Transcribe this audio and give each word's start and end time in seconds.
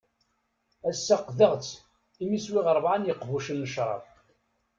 Ass-a 0.89 1.15
qqdeɣ-tt 1.19 1.69
imi 2.23 2.39
swiɣ 2.45 2.65
rebɛa 2.77 2.97
n 2.97 3.07
yiqbucen 3.07 3.57
n 3.65 3.69
cṛab. 3.73 4.01